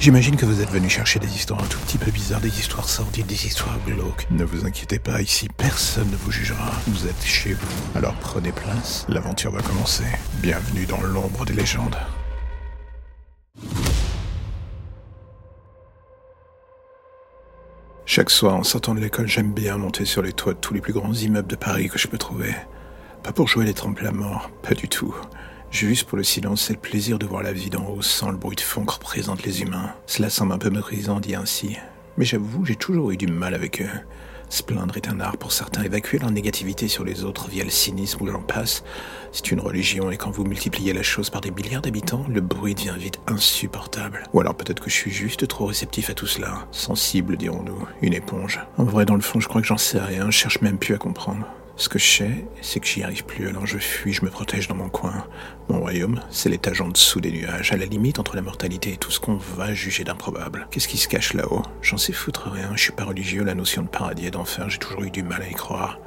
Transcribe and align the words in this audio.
J'imagine 0.00 0.34
que 0.34 0.46
vous 0.46 0.62
êtes 0.62 0.70
venu 0.70 0.88
chercher 0.88 1.18
des 1.18 1.28
histoires 1.28 1.62
un 1.62 1.66
tout 1.66 1.78
petit 1.80 1.98
peu 1.98 2.10
bizarres, 2.10 2.40
des 2.40 2.58
histoires 2.58 2.88
sordides, 2.88 3.26
des 3.26 3.44
histoires 3.44 3.78
glauques. 3.84 4.26
Ne 4.30 4.44
vous 4.44 4.64
inquiétez 4.64 4.98
pas, 4.98 5.20
ici 5.20 5.46
personne 5.54 6.10
ne 6.10 6.16
vous 6.16 6.30
jugera. 6.30 6.72
Vous 6.86 7.06
êtes 7.06 7.22
chez 7.22 7.52
vous. 7.52 7.68
Alors 7.94 8.14
prenez 8.14 8.50
place, 8.50 9.04
l'aventure 9.10 9.52
va 9.52 9.60
commencer. 9.60 10.04
Bienvenue 10.40 10.86
dans 10.86 11.02
l'ombre 11.02 11.44
des 11.44 11.52
légendes. 11.52 11.96
Chaque 18.06 18.30
soir, 18.30 18.56
en 18.56 18.62
sortant 18.62 18.94
de 18.94 19.00
l'école, 19.00 19.28
j'aime 19.28 19.52
bien 19.52 19.76
monter 19.76 20.06
sur 20.06 20.22
les 20.22 20.32
toits 20.32 20.54
de 20.54 20.60
tous 20.60 20.72
les 20.72 20.80
plus 20.80 20.94
grands 20.94 21.12
immeubles 21.12 21.46
de 21.46 21.56
Paris 21.56 21.90
que 21.90 21.98
je 21.98 22.08
peux 22.08 22.16
trouver. 22.16 22.54
Pas 23.22 23.32
pour 23.32 23.48
jouer 23.48 23.66
les 23.66 23.74
trempes 23.74 24.00
à 24.02 24.12
mort, 24.12 24.50
pas 24.62 24.74
du 24.74 24.88
tout. 24.88 25.14
Juste 25.70 26.08
pour 26.08 26.18
le 26.18 26.24
silence 26.24 26.68
et 26.68 26.72
le 26.72 26.80
plaisir 26.80 27.18
de 27.18 27.26
voir 27.26 27.42
la 27.42 27.52
vie 27.52 27.70
d'en 27.70 27.86
haut 27.86 28.02
sans 28.02 28.30
le 28.30 28.36
bruit 28.36 28.56
de 28.56 28.60
fond 28.60 28.84
que 28.84 28.94
représentent 28.94 29.44
les 29.44 29.62
humains. 29.62 29.94
Cela 30.06 30.28
semble 30.28 30.52
un 30.52 30.58
peu 30.58 30.68
méprisant 30.68 31.20
dit 31.20 31.36
ainsi. 31.36 31.76
Mais 32.16 32.24
j'avoue, 32.24 32.64
j'ai 32.64 32.74
toujours 32.74 33.12
eu 33.12 33.16
du 33.16 33.28
mal 33.28 33.54
avec 33.54 33.80
eux. 33.80 33.88
Se 34.48 34.64
plaindre 34.64 34.96
est 34.96 35.08
un 35.08 35.20
art 35.20 35.36
pour 35.36 35.52
certains. 35.52 35.84
Évacuer 35.84 36.18
leur 36.18 36.32
négativité 36.32 36.88
sur 36.88 37.04
les 37.04 37.22
autres 37.22 37.48
via 37.48 37.62
le 37.62 37.70
cynisme 37.70 38.20
ou 38.20 38.26
j'en 38.26 38.42
passe, 38.42 38.82
c'est 39.30 39.52
une 39.52 39.60
religion 39.60 40.10
et 40.10 40.16
quand 40.16 40.32
vous 40.32 40.44
multipliez 40.44 40.92
la 40.92 41.04
chose 41.04 41.30
par 41.30 41.40
des 41.40 41.52
milliards 41.52 41.82
d'habitants, 41.82 42.26
le 42.28 42.40
bruit 42.40 42.74
devient 42.74 42.96
vite 42.98 43.20
insupportable. 43.28 44.24
Ou 44.32 44.40
alors 44.40 44.56
peut-être 44.56 44.82
que 44.82 44.90
je 44.90 44.96
suis 44.96 45.12
juste 45.12 45.46
trop 45.46 45.66
réceptif 45.66 46.10
à 46.10 46.14
tout 46.14 46.26
cela. 46.26 46.66
Sensible, 46.72 47.36
dirons-nous. 47.36 47.86
Une 48.02 48.12
éponge. 48.12 48.58
En 48.76 48.84
vrai, 48.84 49.04
dans 49.04 49.14
le 49.14 49.20
fond, 49.20 49.38
je 49.38 49.46
crois 49.46 49.60
que 49.60 49.68
j'en 49.68 49.78
sais 49.78 50.00
rien. 50.00 50.26
Je 50.32 50.36
cherche 50.36 50.60
même 50.62 50.78
plus 50.78 50.94
à 50.94 50.98
comprendre. 50.98 51.46
Ce 51.80 51.88
que 51.88 51.98
je 51.98 52.04
sais, 52.04 52.44
c'est 52.60 52.78
que 52.78 52.86
j'y 52.86 53.02
arrive 53.02 53.24
plus, 53.24 53.48
alors 53.48 53.64
je 53.64 53.78
fuis, 53.78 54.12
je 54.12 54.22
me 54.22 54.28
protège 54.28 54.68
dans 54.68 54.74
mon 54.74 54.90
coin. 54.90 55.24
Mon 55.70 55.80
royaume, 55.80 56.20
c'est 56.28 56.50
l'étage 56.50 56.82
en 56.82 56.88
dessous 56.88 57.22
des 57.22 57.32
nuages, 57.32 57.72
à 57.72 57.78
la 57.78 57.86
limite 57.86 58.18
entre 58.18 58.36
la 58.36 58.42
mortalité 58.42 58.92
et 58.92 58.96
tout 58.98 59.10
ce 59.10 59.18
qu'on 59.18 59.36
va 59.36 59.72
juger 59.72 60.04
d'improbable. 60.04 60.68
Qu'est-ce 60.70 60.88
qui 60.88 60.98
se 60.98 61.08
cache 61.08 61.32
là-haut? 61.32 61.62
J'en 61.80 61.96
sais 61.96 62.12
foutre 62.12 62.50
rien, 62.50 62.72
je 62.74 62.82
suis 62.82 62.92
pas 62.92 63.04
religieux, 63.04 63.44
la 63.44 63.54
notion 63.54 63.80
de 63.80 63.88
paradis 63.88 64.26
et 64.26 64.30
d'enfer, 64.30 64.68
j'ai 64.68 64.76
toujours 64.76 65.04
eu 65.04 65.10
du 65.10 65.22
mal 65.22 65.40
à 65.40 65.48
y 65.48 65.54
croire. 65.54 65.98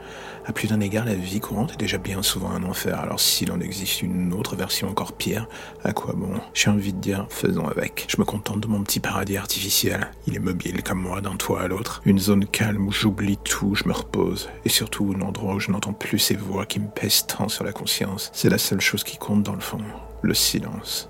À 0.46 0.52
plus 0.52 0.68
d'un 0.68 0.82
égard, 0.82 1.06
la 1.06 1.16
vie 1.16 1.40
courante 1.40 1.72
est 1.72 1.78
déjà 1.78 1.98
bien 1.98 2.22
souvent 2.22 2.52
un 2.52 2.64
enfer, 2.64 3.00
alors 3.00 3.22
s'il 3.22 3.50
en 3.50 3.62
existe 3.62 4.02
une 4.02 4.34
autre 4.34 4.58
version 4.58 4.90
encore 4.90 5.14
pire, 5.14 5.48
à 5.86 5.94
quoi 5.94 6.14
bon? 6.18 6.34
J'ai 6.54 6.70
envie 6.70 6.92
de 6.92 7.00
dire, 7.00 7.28
faisons 7.30 7.66
avec. 7.66 8.06
Je 8.10 8.18
me 8.20 8.26
contente 8.26 8.60
de 8.60 8.68
mon 8.68 8.84
petit 8.84 9.00
paradis 9.00 9.38
artificiel. 9.38 10.12
Il 10.28 10.36
est 10.36 10.40
mobile 10.40 10.84
comme 10.84 11.00
moi 11.00 11.22
d'un 11.22 11.38
toit 11.38 11.62
à 11.62 11.68
l'autre. 11.70 12.02
Une 12.04 12.20
zone 12.20 12.46
calme 12.46 12.86
où 12.86 12.92
j'oublie 12.92 13.38
tout, 13.38 13.74
je 13.76 13.88
me 13.88 13.94
repose. 13.94 14.50
Et 14.66 14.70
surtout 14.70 15.16
un 15.18 15.22
endroit 15.22 15.56
où 15.56 15.62
je 15.64 15.72
n'entends 15.72 15.94
plus 15.94 16.20
ces 16.20 16.36
voix 16.36 16.66
qui 16.66 16.80
me 16.82 16.90
pèsent 16.90 17.26
tant 17.26 17.48
sur 17.48 17.64
la 17.64 17.72
conscience. 17.72 18.30
C'est 18.34 18.50
la 18.50 18.58
seule 18.58 18.82
chose 18.82 19.04
qui 19.06 19.18
compte 19.18 19.44
dans 19.44 19.54
le 19.54 19.62
fond, 19.62 19.80
le 20.22 20.34
silence. 20.34 21.10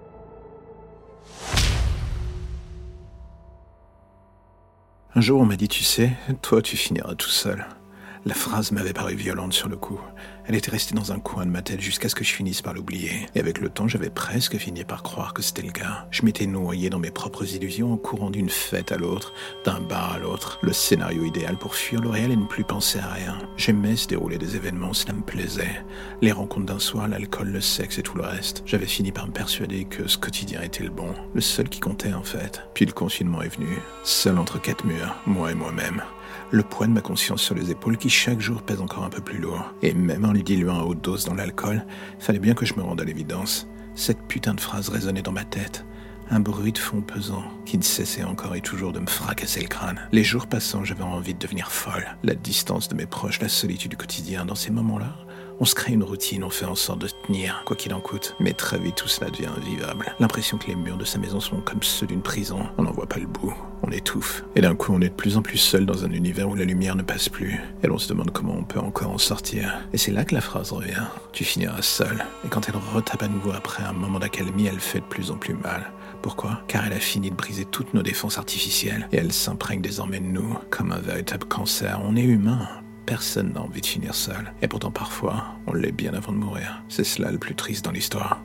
Un 5.16 5.22
jour, 5.22 5.42
on 5.42 5.46
m'a 5.46 5.56
dit, 5.56 5.68
tu 5.68 5.84
sais, 5.84 6.12
toi, 6.42 6.62
tu 6.62 6.78
finiras 6.78 7.16
tout 7.16 7.30
seul. 7.30 7.66
La 8.26 8.36
phrase 8.36 8.72
m'avait 8.72 8.94
paru 8.94 9.16
violente 9.16 9.52
sur 9.52 9.68
le 9.68 9.76
coup. 9.76 10.00
Elle 10.46 10.56
était 10.56 10.72
restée 10.72 10.96
dans 10.96 11.12
un 11.12 11.20
coin 11.20 11.46
de 11.46 11.52
ma 11.52 11.62
tête 11.62 11.82
jusqu'à 11.82 12.08
ce 12.08 12.16
que 12.16 12.24
je 12.24 12.32
finisse 12.32 12.62
par 12.62 12.74
l'oublier. 12.74 13.28
Et 13.36 13.40
avec 13.42 13.60
le 13.60 13.68
temps, 13.68 13.90
j'avais 13.90 14.10
presque 14.10 14.58
fini 14.58 14.86
par 14.86 15.04
croire 15.04 15.34
que 15.34 15.42
c'était 15.42 15.62
le 15.62 15.74
cas. 15.74 16.08
Je 16.10 16.24
m'étais 16.24 16.46
noyé 16.46 16.90
dans 16.90 17.00
mes 17.00 17.12
propres 17.12 17.54
illusions 17.54 17.92
en 17.92 17.98
courant 17.98 18.30
d'une 18.30 18.50
fête 18.50 18.94
à 18.94 18.98
l'autre, 18.98 19.34
d'un 19.66 19.82
bar 19.82 20.14
à 20.14 20.20
l'autre. 20.20 20.60
Le 20.62 20.72
scénario 20.72 21.26
idéal 21.26 21.58
pour 21.58 21.76
fuir 21.76 22.00
le 22.00 22.10
réel 22.10 22.32
et 22.32 22.38
ne 22.38 22.46
plus 22.46 22.64
penser 22.64 23.00
à 23.00 23.12
rien. 23.12 23.38
J'aimais 23.58 23.98
se 23.98 24.08
dérouler 24.08 24.38
des 24.38 24.56
événements, 24.56 24.94
cela 24.94 25.12
me 25.12 25.22
plaisait. 25.22 25.84
Les 26.22 26.32
rencontres 26.32 26.68
d'un 26.68 26.80
soir, 26.80 27.10
l'alcool, 27.10 27.50
le 27.50 27.62
sexe 27.62 27.98
et 27.98 28.04
tout 28.04 28.18
le 28.18 28.24
reste. 28.24 28.64
J'avais 28.66 28.86
fini 28.86 29.12
par 29.12 29.28
me 29.28 29.34
persuader 29.34 29.84
que 29.84 30.08
ce 30.08 30.18
quotidien 30.18 30.62
était 30.62 30.84
le 30.84 30.92
bon. 30.92 31.14
Le 31.34 31.42
seul 31.42 31.68
qui 31.68 31.82
comptait 31.82 32.14
en 32.14 32.24
fait. 32.24 32.62
Puis 32.74 32.86
le 32.86 32.94
confinement 32.94 33.42
est 33.42 33.54
venu. 33.54 33.80
Seul 34.06 34.38
entre 34.38 34.62
quatre 34.62 34.86
murs, 34.86 35.14
moi 35.26 35.52
et 35.52 35.56
moi-même 35.56 36.02
le 36.52 36.64
poids 36.64 36.88
de 36.88 36.92
ma 36.92 37.02
conscience 37.02 37.42
sur 37.42 37.56
les 37.56 37.72
épaules 37.72 37.98
qui 37.98 38.10
chaque 38.10 38.40
jour 38.40 38.62
pèse 38.62 38.82
encore 38.82 39.04
un 39.04 39.10
peu 39.10 39.22
plus 39.22 39.40
lourd. 39.40 39.74
Et 39.82 39.94
même 39.94 40.26
en 40.26 40.34
lui 40.34 40.44
diluant 40.44 40.80
à 40.80 40.84
haute 40.84 41.02
dose 41.02 41.26
dans 41.26 41.34
l'alcool, 41.34 41.86
fallait 42.20 42.40
bien 42.40 42.54
que 42.54 42.66
je 42.66 42.74
me 42.76 42.82
rende 42.82 43.02
à 43.02 43.04
l'évidence. 43.04 43.68
Cette 43.96 44.22
putain 44.28 44.54
de 44.54 44.62
phrase 44.62 44.90
résonnait 44.90 45.22
dans 45.22 45.32
ma 45.32 45.46
tête. 45.46 45.86
Un 46.30 46.40
bruit 46.40 46.72
de 46.72 46.78
fond 46.78 47.02
pesant 47.02 47.44
qui 47.66 47.78
ne 47.78 47.84
cessait 47.84 48.24
encore 48.24 48.56
et 48.56 48.62
toujours 48.62 48.92
de 48.94 49.00
me 49.00 49.08
fracasser 49.08 49.62
le 49.62 49.68
crâne. 49.68 50.00
Les 50.12 50.24
jours 50.24 50.48
passant, 50.48 50.84
j'avais 50.84 51.04
envie 51.04 51.34
de 51.34 51.40
devenir 51.40 51.72
folle. 51.72 52.16
La 52.24 52.34
distance 52.34 52.88
de 52.88 52.96
mes 52.96 53.06
proches, 53.06 53.42
la 53.42 53.50
solitude 53.50 53.92
du 53.92 53.98
quotidien, 53.98 54.46
dans 54.46 54.56
ces 54.56 54.72
moments-là, 54.72 55.16
on 55.60 55.66
se 55.66 55.76
crée 55.76 55.94
une 55.94 56.04
routine, 56.04 56.44
on 56.44 56.50
fait 56.50 56.66
en 56.66 56.76
sorte 56.76 57.00
de 57.00 57.08
tenir, 57.26 57.64
quoi 57.66 57.76
qu'il 57.76 57.94
en 57.94 58.02
coûte. 58.02 58.36
Mais 58.40 58.54
très 58.54 58.80
vite, 58.80 58.96
tout 58.96 59.08
cela 59.08 59.30
devient 59.30 59.50
invivable. 59.58 60.16
L'impression 60.20 60.58
que 60.58 60.68
les 60.68 60.76
murs 60.76 60.98
de 60.98 61.06
sa 61.06 61.20
maison 61.20 61.40
sont 61.40 61.62
comme 61.62 61.84
ceux 61.84 62.08
d'une 62.08 62.22
prison. 62.22 62.60
On 62.78 62.84
n'en 62.84 62.92
voit 62.92 63.08
pas 63.08 63.20
le 63.20 63.28
bout. 63.28 63.54
On 63.84 63.92
étouffe. 63.92 64.44
Et 64.56 64.62
d'un 64.62 64.76
coup, 64.76 64.94
on 64.94 65.02
est 65.02 65.10
de 65.10 65.14
plus 65.14 65.38
en 65.38 65.42
plus 65.42 65.58
seul 65.58 65.86
dans 65.86 66.06
un 66.06 66.12
univers 66.12 66.50
où 66.50 66.56
la 66.56 66.66
lumière 66.66 66.96
ne 66.96 67.04
passe 67.04 67.30
plus. 67.30 67.60
Et 67.84 67.88
l'on 67.88 67.98
se 67.98 68.08
demande 68.08 68.32
comment 68.32 68.56
on 68.58 68.64
peut 68.64 68.80
encore 68.80 69.12
en 69.12 69.18
sortir. 69.18 69.80
Et 69.94 69.98
c'est 69.98 70.12
là 70.12 70.26
que 70.26 70.36
la 70.36 70.42
phrase 70.42 70.72
revient. 70.72 71.04
Tu 71.32 71.44
finiras 71.44 71.82
seul. 71.82 72.26
Et 72.46 72.50
quand 72.50 72.68
elle 72.70 72.76
retape 72.94 73.24
à 73.24 73.28
nouveau 73.28 73.52
après 73.52 73.84
un 73.84 73.94
moment 73.94 74.20
d'accalmie, 74.20 74.68
elle 74.68 74.80
fait 74.80 75.00
de 75.00 75.06
plus 75.06 75.32
en 75.32 75.36
plus 75.36 75.56
mal. 75.56 75.92
Pourquoi? 76.22 76.62
Car 76.68 76.86
elle 76.88 76.94
a 76.94 77.00
fini 77.00 77.30
de 77.30 77.36
briser 77.36 77.66
toutes 77.66 77.94
nos 77.94 78.02
défenses 78.02 78.38
artificielles. 78.38 79.10
Et 79.12 79.18
elle 79.18 79.34
s'imprègne 79.34 79.82
désormais 79.82 80.20
de 80.20 80.26
nous, 80.26 80.58
comme 80.70 80.92
un 80.92 81.00
véritable 81.00 81.46
cancer. 81.46 82.02
On 82.04 82.16
est 82.16 82.24
humain. 82.24 82.68
Personne 83.06 83.54
n'a 83.54 83.62
envie 83.62 83.82
de 83.82 83.86
finir 83.86 84.16
seul. 84.16 84.54
Et 84.62 84.68
pourtant 84.68 84.92
parfois, 84.92 85.56
on 85.68 85.74
l'est 85.74 85.92
bien 85.92 86.14
avant 86.14 86.32
de 86.32 86.38
mourir. 86.38 86.82
C'est 86.90 87.04
cela 87.04 87.32
le 87.32 87.38
plus 87.38 87.56
triste 87.56 87.84
dans 87.86 87.92
l'histoire. 87.92 88.40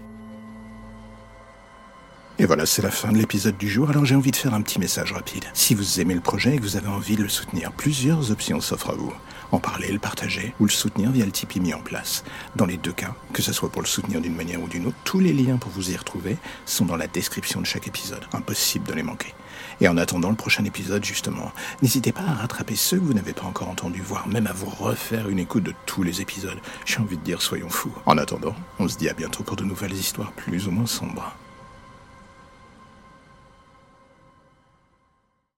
Et 2.41 2.47
voilà, 2.47 2.67
c'est 2.67 2.83
la 2.83 2.93
fin 2.93 3.11
de 3.11 3.19
l'épisode 3.19 3.57
du 3.57 3.69
jour, 3.69 3.91
alors 3.91 4.05
j'ai 4.05 4.15
envie 4.15 4.31
de 4.31 4.37
faire 4.37 4.55
un 4.55 4.63
petit 4.63 4.79
message 4.79 5.13
rapide. 5.13 5.45
Si 5.55 5.75
vous 5.75 6.01
aimez 6.01 6.15
le 6.15 6.21
projet 6.21 6.55
et 6.55 6.59
que 6.59 6.63
vous 6.63 6.77
avez 6.77 6.87
envie 6.87 7.17
de 7.17 7.25
le 7.25 7.29
soutenir, 7.29 7.73
plusieurs 7.73 8.31
options 8.31 8.61
s'offrent 8.61 8.91
à 8.91 8.95
vous. 8.95 9.13
En 9.51 9.59
parler, 9.59 9.91
le 9.91 9.99
partager 9.99 10.55
ou 10.61 10.67
le 10.67 10.71
soutenir 10.71 11.11
via 11.11 11.25
le 11.25 11.33
Tipeee 11.33 11.59
mis 11.59 11.75
en 11.75 11.81
place. 11.81 12.23
Dans 12.55 12.67
les 12.67 12.77
deux 12.77 12.93
cas, 12.93 13.17
que 13.33 13.43
ce 13.43 13.53
soit 13.53 13.73
pour 13.73 13.83
le 13.83 13.89
soutenir 13.89 14.21
d'une 14.21 14.37
manière 14.37 14.63
ou 14.63 14.69
d'une 14.69 14.87
autre, 14.87 14.97
tous 15.03 15.19
les 15.19 15.33
liens 15.33 15.57
pour 15.57 15.73
vous 15.73 15.91
y 15.91 15.97
retrouver 15.97 16.37
sont 16.65 16.85
dans 16.85 16.97
la 16.97 17.09
description 17.09 17.61
de 17.61 17.67
chaque 17.67 17.89
épisode. 17.89 18.25
Impossible 18.33 18.87
de 18.87 18.93
les 18.93 19.03
manquer. 19.03 19.35
Et 19.81 19.89
en 19.89 19.97
attendant 19.97 20.31
le 20.31 20.37
prochain 20.37 20.65
épisode, 20.65 21.05
justement, 21.05 21.53
n'hésitez 21.83 22.13
pas 22.13 22.23
à 22.23 22.35
rattraper 22.35 22.77
ceux 22.77 22.99
que 22.99 23.05
vous 23.05 23.15
n'avez 23.15 23.33
pas 23.33 23.47
encore 23.47 23.69
entendus, 23.69 24.03
voire 24.03 24.29
même 24.29 24.47
à 24.47 24.53
vous 24.53 24.71
refaire 24.71 25.29
une 25.29 25.39
écoute 25.39 25.65
de 25.65 25.75
tous 25.87 26.03
les 26.03 26.21
épisodes. 26.21 26.59
J'ai 26.85 27.01
envie 27.01 27.17
de 27.17 27.23
dire, 27.23 27.43
soyons 27.43 27.69
fous. 27.69 27.95
En 28.07 28.19
attendant, 28.19 28.55
on 28.79 28.89
se 28.89 28.97
dit 28.97 29.09
à 29.09 29.15
bientôt 29.15 29.43
pour 29.43 29.57
de 29.57 29.65
nouvelles 29.65 29.93
histoires 29.93 30.33
plus 30.33 30.69
ou 30.69 30.71
moins 30.71 30.87
sombres. 30.87 31.35